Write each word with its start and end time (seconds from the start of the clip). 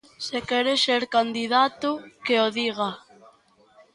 Se 0.25 0.39
quere 0.49 0.73
ser 0.85 1.03
candidato, 1.15 1.89
que 2.25 2.35
o 2.45 2.47
diga. 2.57 2.89